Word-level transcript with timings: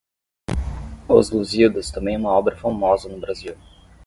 Os 1.07 1.29
Lusíadas 1.29 1.91
também 1.91 2.15
é 2.15 2.17
uma 2.17 2.31
obra 2.31 2.57
famosa 2.57 3.07
no 3.07 3.19
Brasil 3.19 3.55